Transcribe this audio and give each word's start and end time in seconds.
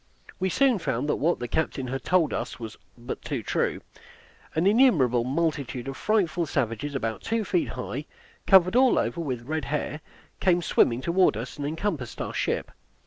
We 0.39 0.49
soon 0.49 0.79
found 0.79 1.07
that 1.09 1.17
what 1.17 1.37
the 1.37 1.47
captain 1.47 1.89
had 1.89 2.03
told 2.03 2.33
us 2.33 2.59
was 2.59 2.75
but 2.97 3.21
too 3.21 3.43
true. 3.43 3.81
An 4.55 4.65
innumerable 4.65 5.23
multitude 5.23 5.87
of 5.87 5.95
frightful 5.95 6.47
savages, 6.47 6.95
about 6.95 7.21
two 7.21 7.43
feet 7.45 7.67
high, 7.69 8.07
covered 8.47 8.75
all 8.75 8.97
over 8.97 9.21
with 9.21 9.45
red 9.47 9.65
hair, 9.65 10.01
came 10.39 10.63
swimming 10.63 11.01
toward 11.01 11.37
us 11.37 11.57
and 11.57 11.67
encompassed 11.67 12.19
our 12.19 12.33
ship. 12.33 12.71